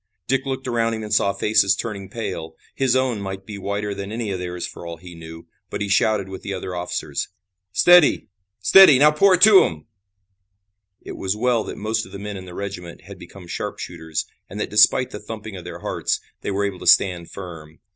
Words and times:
Dick 0.25 0.47
looked 0.47 0.67
around 0.67 0.95
him 0.95 1.03
and 1.03 1.13
saw 1.13 1.31
faces 1.31 1.75
turning 1.75 2.09
pale. 2.09 2.55
His 2.73 2.95
own 2.95 3.21
might 3.21 3.45
be 3.45 3.59
whiter 3.59 3.93
than 3.93 4.11
any 4.11 4.31
of 4.31 4.39
theirs 4.39 4.65
for 4.65 4.83
all 4.83 4.97
he 4.97 5.13
knew, 5.13 5.45
but 5.69 5.79
he 5.79 5.89
shouted 5.89 6.27
with 6.27 6.41
the 6.41 6.55
other 6.55 6.73
officers: 6.73 7.27
"Steady! 7.71 8.27
Steady! 8.61 8.97
Now 8.97 9.11
pour 9.11 9.35
it 9.35 9.45
into 9.45 9.63
'em!" 9.63 9.85
It 11.03 11.17
was 11.17 11.35
well 11.35 11.63
that 11.65 11.77
most 11.77 12.07
of 12.07 12.11
the 12.13 12.17
men 12.17 12.35
in 12.35 12.45
the 12.45 12.55
regiment 12.55 13.01
had 13.01 13.19
become 13.19 13.45
sharpshooters, 13.45 14.25
and 14.49 14.59
that 14.59 14.71
despite 14.71 15.11
the 15.11 15.19
thumping 15.19 15.55
of 15.55 15.65
their 15.65 15.81
hearts, 15.81 16.19
they 16.41 16.49
were 16.49 16.65
able 16.65 16.79
to 16.79 16.87
stand 16.87 17.29
firm. 17.29 17.79